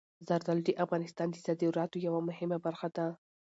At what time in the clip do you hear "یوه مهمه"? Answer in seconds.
2.07-2.57